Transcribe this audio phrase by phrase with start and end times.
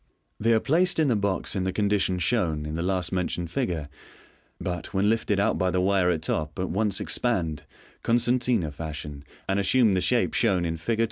[0.39, 3.87] They are placed in the box in the condition shown in the last mentioned figure;
[4.59, 7.65] but when lifted out by the wire at top, at once expand,
[8.01, 10.99] concertina fashion, and assume the shape shown in Fig.